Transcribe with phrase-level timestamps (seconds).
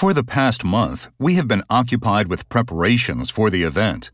[0.00, 4.10] For the past month, we have been occupied with preparations for the event.